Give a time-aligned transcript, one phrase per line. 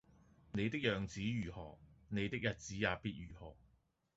[0.53, 1.77] 你的樣子如何，
[2.09, 3.55] 你的日子也必如何